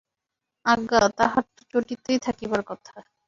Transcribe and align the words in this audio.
আজ্ঞা, 0.65 1.01
তাঁহার 1.17 1.45
তো 1.55 1.61
চটিতেই 1.71 2.19
থাকিবার 2.19 2.61
কথা। 2.65 2.95